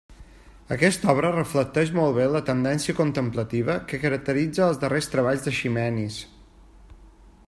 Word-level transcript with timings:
Aquesta 0.75 1.09
obra 1.11 1.29
reflecteix 1.33 1.91
molt 1.97 2.15
bé 2.15 2.25
la 2.35 2.41
tendència 2.47 2.95
contemplativa 3.01 3.77
que 3.91 4.01
caracteritza 4.07 4.67
els 4.69 4.83
darrers 4.85 5.13
treballs 5.17 5.45
d’Eiximenis. 5.45 6.19